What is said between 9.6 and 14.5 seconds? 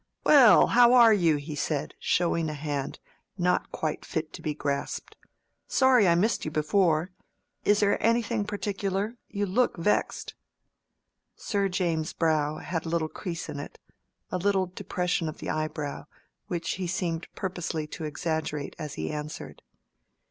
vexed." Sir James's brow had a little crease in it, a